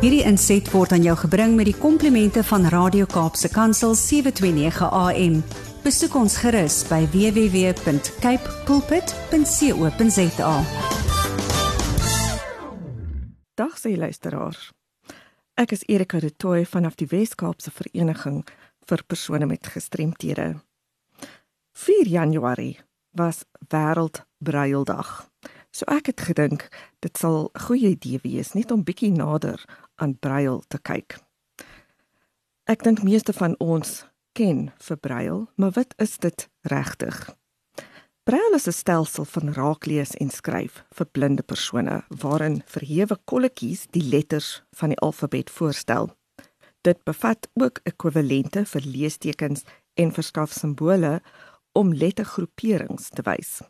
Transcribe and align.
Hierdie 0.00 0.22
inset 0.24 0.64
word 0.72 0.94
aan 0.96 1.02
jou 1.04 1.12
gebring 1.26 1.58
met 1.58 1.66
die 1.68 1.76
komplimente 1.76 2.40
van 2.48 2.62
Radio 2.72 3.04
Kaapse 3.04 3.50
Kansel 3.52 3.92
729 3.92 4.88
AM. 4.96 5.34
Besoek 5.84 6.14
ons 6.16 6.38
gerus 6.40 6.78
by 6.88 7.02
www.cape 7.12 8.54
pulpit.co.za. 8.64 10.54
Dag 13.60 13.76
sê 13.76 13.92
luisteraars. 14.00 14.70
Ek 15.60 15.76
is 15.76 15.84
Erika 15.84 16.24
de 16.24 16.32
Tooy 16.32 16.64
vanaf 16.64 16.96
die 16.96 17.10
Wes-Kaapse 17.12 17.68
Vereniging 17.68 18.40
vir 18.88 19.04
persone 19.04 19.44
met 19.44 19.68
gestremthede. 19.68 20.54
4 21.76 22.08
Januarie 22.08 22.80
was 23.12 23.44
wêreld 23.68 24.24
braildag. 24.40 25.29
So 25.70 25.86
ek 25.86 26.06
het 26.06 26.20
gedink 26.20 26.68
dit 27.00 27.16
sal 27.16 27.50
'n 27.54 27.60
goeie 27.66 27.90
idee 27.96 28.18
wees 28.22 28.52
net 28.54 28.70
om 28.70 28.84
bietjie 28.84 29.12
nader 29.12 29.64
aan 29.96 30.18
brail 30.18 30.62
te 30.68 30.78
kyk. 30.78 31.18
Ek 32.66 32.82
dink 32.82 33.02
meeste 33.02 33.32
van 33.32 33.54
ons 33.58 34.04
ken 34.32 34.72
vir 34.78 34.96
brail, 34.96 35.48
maar 35.56 35.70
wat 35.70 35.94
is 35.98 36.18
dit 36.18 36.48
regtig? 36.62 37.30
Brail 38.24 38.54
is 38.54 38.66
'n 38.66 38.72
stelsel 38.72 39.24
van 39.24 39.52
raaklees 39.52 40.14
en 40.14 40.30
skryf 40.30 40.84
vir 40.94 41.06
blinde 41.06 41.42
persone 41.42 42.04
waarin 42.08 42.62
verhewe 42.66 43.16
kolletjies 43.24 43.86
die 43.90 44.02
letters 44.02 44.62
van 44.70 44.88
die 44.88 44.98
alfabet 44.98 45.50
voorstel. 45.50 46.10
Dit 46.82 47.04
bevat 47.04 47.48
ook 47.54 47.80
ekwivalente 47.82 48.64
vir 48.66 48.82
leestekens 48.84 49.64
en 49.94 50.12
verskaf 50.12 50.52
simbole 50.52 51.20
om 51.72 51.92
lettergroeperings 51.92 53.08
te 53.08 53.22
wys. 53.22 53.62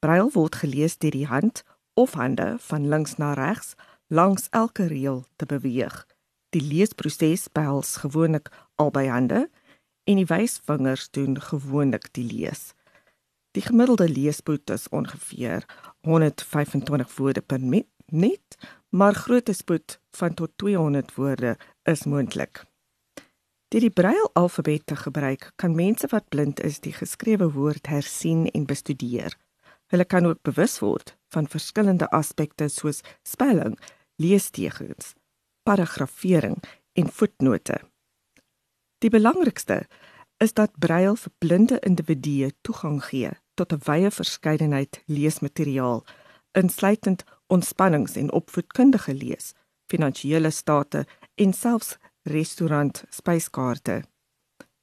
Brail 0.00 0.30
word 0.32 0.56
gelees 0.56 0.96
deur 0.96 1.12
die 1.12 1.26
hand 1.28 1.60
of 2.00 2.14
hande 2.16 2.54
van 2.70 2.88
links 2.88 3.18
na 3.20 3.34
regs 3.36 3.74
langs 4.08 4.46
elke 4.50 4.86
reël 4.88 5.26
te 5.36 5.46
beweeg. 5.46 6.06
Die 6.56 6.62
leesproses 6.64 7.50
behels 7.52 7.98
gewoonlik 8.00 8.48
albei 8.80 9.10
hande 9.12 9.50
en 10.08 10.16
die 10.16 10.26
wysvingers 10.26 11.10
doen 11.12 11.36
gewoonlik 11.40 12.08
die 12.16 12.24
lees. 12.24 12.72
Die 13.52 13.62
gemiddelde 13.62 14.08
leespoed 14.08 14.70
is 14.70 14.88
ongeveer 14.88 15.66
125 16.08 17.16
woorde 17.16 17.40
per 17.40 17.60
minuut, 17.60 18.56
maar 18.88 19.14
grootte 19.14 19.52
spoed 19.52 19.98
van 20.16 20.34
tot 20.34 20.56
200 20.56 21.14
woorde 21.14 21.56
is 21.82 22.04
moontlik. 22.04 22.64
Deur 23.68 23.84
die 23.84 23.94
brail 23.94 24.30
alfabet 24.32 24.86
te 24.86 24.96
gebruik, 24.96 25.52
kan 25.56 25.76
mense 25.76 26.08
wat 26.10 26.28
blind 26.28 26.64
is 26.64 26.80
die 26.80 26.96
geskrewe 26.96 27.52
woord 27.52 27.86
hersien 27.86 28.48
en 28.50 28.66
bestudeer. 28.66 29.36
Hulle 29.90 30.04
kan 30.04 30.26
ook 30.26 30.42
bewus 30.42 30.78
word 30.78 31.16
van 31.34 31.48
verskillende 31.50 32.08
aspekte 32.10 32.68
soos 32.68 33.00
spelling, 33.22 33.78
leestekens, 34.16 35.14
paragrafering 35.62 36.62
en 36.92 37.08
voetnote. 37.08 37.80
Die 38.98 39.10
belangrikste 39.10 39.86
is 40.38 40.52
dat 40.52 40.78
brail 40.78 41.16
vir 41.16 41.32
blinde 41.38 41.78
individue 41.86 42.50
toegang 42.62 43.00
gee 43.04 43.30
tot 43.54 43.72
'n 43.72 43.82
wye 43.84 44.10
verskeidenheid 44.10 45.02
leesmateriaal, 45.06 46.04
insluitend 46.52 47.24
ontspannings- 47.46 48.16
en 48.16 48.32
opvoedkundige 48.32 49.14
lees, 49.14 49.52
finansiële 49.86 50.50
state 50.50 51.06
en 51.34 51.52
selfs 51.52 51.98
restaurant 52.22 53.04
spyskaarte. 53.10 54.02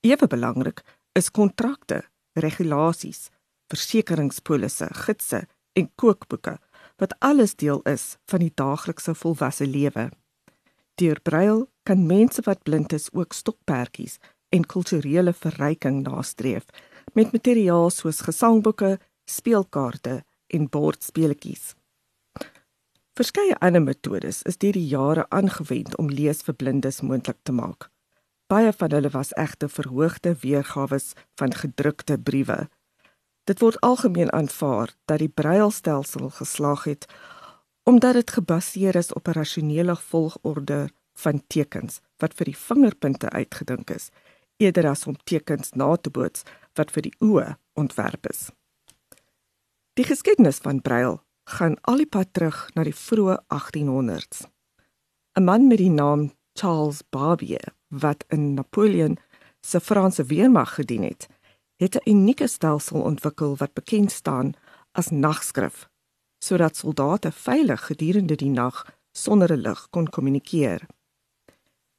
Ewe 0.00 0.26
belangrik 0.26 0.82
is 1.12 1.30
kontrakte, 1.30 2.04
regulasies, 2.32 3.30
versekeringspolisse, 3.72 4.88
gidse 5.06 5.46
en 5.76 5.90
kookboeke 5.94 6.58
wat 6.96 7.14
alles 7.20 7.54
deel 7.54 7.82
is 7.84 8.16
van 8.30 8.40
die 8.40 8.52
daaglikse 8.54 9.14
volwasse 9.14 9.66
lewe. 9.66 10.08
Deur 10.96 11.20
Braille 11.20 11.66
kan 11.82 12.06
mense 12.06 12.42
wat 12.46 12.62
blind 12.62 12.92
is 12.92 13.10
ook 13.12 13.32
stokperdjies 13.36 14.16
en 14.48 14.64
kulturele 14.66 15.32
verryking 15.32 16.02
nastreef 16.06 16.64
met 17.12 17.32
materiaal 17.32 17.90
soos 17.90 18.22
gesangboeke, 18.24 18.96
speelkaarte 19.24 20.22
en 20.46 20.68
bordspeletjies. 20.68 21.74
Verskeie 23.16 23.56
ander 23.64 23.82
metodes 23.82 24.42
is 24.44 24.58
deur 24.60 24.76
die 24.76 24.88
jare 24.88 25.24
aangewend 25.32 25.94
om 25.96 26.10
lees 26.12 26.42
vir 26.44 26.56
blindes 26.60 27.00
moontlik 27.00 27.38
te 27.42 27.52
maak. 27.52 27.88
Baie 28.46 28.72
van 28.76 28.92
hulle 28.92 29.10
was 29.14 29.32
egte 29.40 29.68
verhoogde 29.68 30.34
weergawe 30.42 30.98
van 31.40 31.54
gedrukte 31.54 32.18
briewe. 32.18 32.68
Dit 33.46 33.60
word 33.62 33.80
algemeen 33.80 34.32
aanvaar 34.32 34.90
dat 35.04 35.22
die 35.22 35.30
brailstelsel 35.30 36.30
geslaag 36.34 36.84
het 36.84 37.06
omdat 37.86 38.18
dit 38.18 38.30
gebaseer 38.30 38.96
is 38.98 39.12
op 39.12 39.28
'n 39.28 39.38
rasionele 39.38 39.96
volgorde 39.96 40.90
van 41.14 41.42
tekens 41.46 42.00
wat 42.16 42.34
vir 42.34 42.44
die 42.44 42.56
vingerpunte 42.56 43.30
uitgedink 43.30 43.90
is, 43.90 44.10
eerder 44.56 44.88
as 44.88 45.06
om 45.06 45.16
tekens 45.24 45.70
na 45.72 45.96
te 45.96 46.10
boots 46.10 46.42
wat 46.74 46.90
vir 46.90 47.02
die 47.02 47.16
oë 47.18 47.56
ontwerp 47.74 48.26
is. 48.26 48.50
Die 49.92 50.04
geskiedenis 50.04 50.58
van 50.58 50.82
brail 50.82 51.22
gaan 51.44 51.76
al 51.80 51.96
die 51.96 52.10
pad 52.10 52.32
terug 52.32 52.70
na 52.74 52.82
die 52.82 52.94
vroeë 52.94 53.36
1800s. 53.48 54.46
'n 55.38 55.44
Man 55.44 55.66
met 55.66 55.78
die 55.78 55.90
naam 55.90 56.32
Charles 56.52 57.02
Barbier, 57.10 57.74
wat 57.88 58.24
in 58.28 58.54
Napoleon 58.54 59.18
se 59.60 59.80
Franse 59.80 60.24
weermag 60.24 60.74
gedien 60.74 61.02
het, 61.02 61.28
het 61.76 61.94
'n 61.94 62.10
unieke 62.10 62.46
stelsel 62.46 63.00
ontwikkel 63.00 63.56
wat 63.56 63.72
bekend 63.72 64.10
staan 64.12 64.54
as 64.92 65.10
nagskrif, 65.10 65.88
sodat 66.38 66.76
soldate 66.76 67.32
veilig 67.32 67.86
gedurende 67.86 68.34
die 68.34 68.50
nag 68.50 68.96
sonder 69.12 69.52
'n 69.52 69.60
lig 69.60 69.88
kon 69.90 70.08
kommunikeer. 70.08 70.86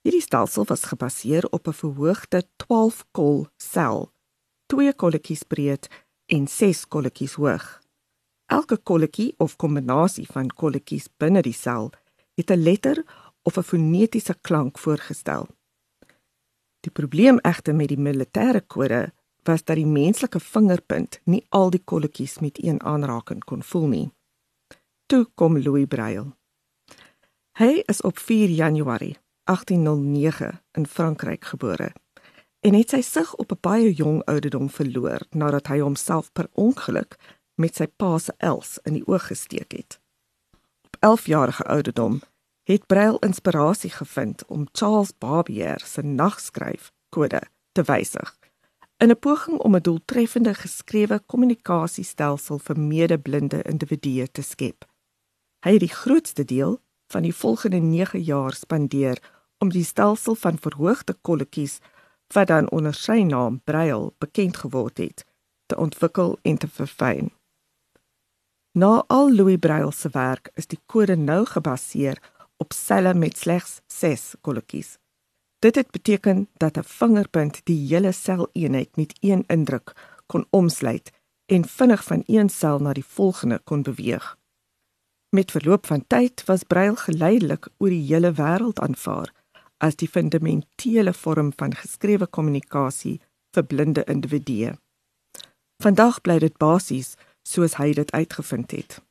Hierdie 0.00 0.22
stelsel 0.22 0.64
was 0.64 0.82
gebaseer 0.82 1.44
op 1.50 1.66
'n 1.66 1.72
verhoogde 1.72 2.42
12-kol 2.56 3.46
sel, 3.56 4.12
twee 4.66 4.92
kolletjies 4.94 5.42
breed 5.42 5.88
en 6.26 6.48
6 6.48 6.88
kolletjies 6.88 7.34
hoog. 7.34 7.80
Elke 8.46 8.76
kolletjie 8.76 9.34
of 9.36 9.56
kombinasie 9.56 10.26
van 10.26 10.48
kolletjies 10.48 11.08
binne 11.16 11.42
die 11.42 11.52
sel 11.52 11.90
het 12.34 12.50
'n 12.50 12.62
letter 12.62 13.04
of 13.42 13.56
'n 13.56 13.62
fonetiese 13.62 14.34
klank 14.40 14.78
voorgestel. 14.78 15.46
Die 16.80 16.92
probleem 16.92 17.38
egter 17.38 17.74
met 17.74 17.88
die 17.88 17.98
militêre 17.98 18.66
kode 18.66 19.12
was 19.48 19.64
dat 19.64 19.76
die 19.80 19.86
menslike 19.86 20.40
vingerpunt 20.40 21.20
nie 21.24 21.46
al 21.48 21.70
die 21.72 21.80
kolletjies 21.84 22.38
met 22.44 22.58
een 22.62 22.82
aanraking 22.82 23.40
kon 23.44 23.62
voel 23.62 23.86
nie. 23.88 24.08
Toe 25.06 25.24
kom 25.34 25.56
Louis 25.58 25.86
Braille. 25.88 26.26
Hy 27.58 27.82
is 27.88 28.02
op 28.04 28.18
4 28.18 28.52
Januarie 28.52 29.16
1809 29.48 30.60
in 30.72 30.86
Frankryk 30.86 31.44
gebore 31.44 31.92
en 32.60 32.74
het 32.74 32.92
sy 32.92 33.00
sig 33.00 33.34
op 33.34 33.52
'n 33.52 33.60
baie 33.60 33.92
jong 33.94 34.22
ouderdom 34.24 34.68
verloor 34.70 35.20
nadat 35.30 35.66
hy 35.66 35.78
homself 35.80 36.32
per 36.32 36.48
ongeluk 36.52 37.16
met 37.54 37.74
sy 37.76 37.86
pa 37.86 38.18
se 38.18 38.34
els 38.38 38.78
in 38.82 38.92
die 38.92 39.06
oog 39.06 39.26
gesteek 39.26 39.72
het. 39.72 40.00
Op 40.84 40.96
11 41.00 41.26
jarige 41.26 41.64
ouderdom 41.64 42.20
het 42.62 42.86
Braille 42.86 43.18
inspirasie 43.20 43.90
gevind 43.90 44.46
om 44.46 44.68
Charles 44.72 45.18
Barbier 45.18 45.80
se 45.84 46.02
nagskryf 46.02 46.92
kode 47.08 47.40
te 47.72 47.82
wysig 47.82 48.37
in 48.98 49.10
'n 49.10 49.18
poging 49.18 49.58
om 49.58 49.74
'n 49.74 49.80
doeltreffende 49.82 50.54
geskrewe 50.54 51.22
kommunikasiestelsel 51.26 52.58
vir 52.58 52.80
medeblinde 52.80 53.62
individue 53.62 54.30
te 54.30 54.42
skep. 54.42 54.84
Hy 55.64 55.70
het 55.70 55.80
die 55.80 55.96
grootste 56.02 56.44
deel 56.44 56.80
van 57.12 57.22
die 57.22 57.34
volgende 57.34 57.76
9 57.78 58.22
jaar 58.22 58.52
spandeer 58.52 59.18
om 59.58 59.68
die 59.68 59.84
stelsel 59.84 60.34
van 60.34 60.58
verhoogde 60.58 61.14
kolletjies 61.20 61.78
wat 62.34 62.46
dan 62.46 62.70
onder 62.70 62.94
sy 62.94 63.22
naam 63.22 63.60
Braille 63.64 64.12
bekend 64.18 64.56
geword 64.56 64.98
het, 64.98 65.24
te 65.66 65.76
ontwikkel 65.76 66.38
en 66.42 66.58
te 66.58 66.68
verfyn. 66.68 67.32
Na 68.72 69.04
al 69.06 69.34
Louis 69.34 69.58
Braille 69.58 69.92
se 69.92 70.08
werk 70.12 70.50
is 70.54 70.66
die 70.66 70.80
kode 70.86 71.16
nou 71.16 71.44
gebaseer 71.44 72.18
op 72.56 72.72
selle 72.72 73.14
met 73.14 73.38
slegs 73.38 73.80
6 73.86 74.34
kolletjies. 74.40 74.98
Dit 75.58 75.74
het 75.74 75.90
beteken 75.90 76.48
dat 76.56 76.76
'n 76.76 76.82
vingerpunt 76.82 77.60
die 77.64 77.86
hele 77.88 78.12
seleenheid 78.12 78.96
met 78.96 79.16
een 79.20 79.44
indruk 79.46 79.92
kon 80.26 80.46
omsluit 80.50 81.10
en 81.46 81.68
vinnig 81.68 82.04
van 82.04 82.22
een 82.26 82.48
sel 82.48 82.78
na 82.78 82.92
die 82.92 83.04
volgende 83.04 83.60
kon 83.64 83.82
beweeg. 83.82 84.36
Met 85.28 85.50
verloop 85.50 85.86
van 85.86 86.06
tyd 86.06 86.44
was 86.44 86.62
Braille 86.62 86.96
geleidelik 86.96 87.68
oor 87.78 87.88
die 87.88 88.06
hele 88.06 88.32
wêreld 88.32 88.80
aanvaar 88.80 89.32
as 89.76 89.96
die 89.96 90.08
fundamentele 90.08 91.12
vorm 91.12 91.52
van 91.56 91.74
geskrewe 91.74 92.26
kommunikasie 92.26 93.20
vir 93.50 93.64
blinde 93.64 94.04
individue. 94.04 94.78
Vandag 95.82 96.20
bly 96.20 96.38
dit 96.38 96.56
basies 96.56 97.14
soos 97.42 97.74
hy 97.74 97.92
dit 97.92 98.10
uitgevind 98.12 98.70
het. 98.70 99.02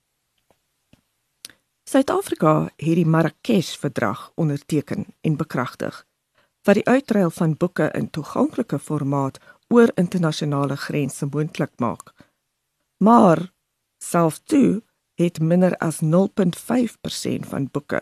Suid-Afrika 1.83 2.63
het 2.75 2.95
die 2.95 3.05
Marrakesh-verdrag 3.05 4.31
onderteken 4.35 5.05
en 5.21 5.37
bekragtig 5.37 6.06
wat 6.67 6.75
die 6.75 6.87
uitruil 6.87 7.31
van 7.31 7.55
boeke 7.55 7.87
in 7.95 8.09
toeganklike 8.11 8.79
formaat 8.79 9.39
oor 9.73 9.91
internasionale 9.95 10.75
grense 10.75 11.27
moontlik 11.31 11.71
maak. 11.79 12.11
Maar 13.03 13.51
selfs 14.03 14.41
toe 14.43 14.83
het 15.15 15.39
minder 15.39 15.77
as 15.77 16.01
0.5% 16.03 17.47
van 17.51 17.69
boeke 17.71 18.01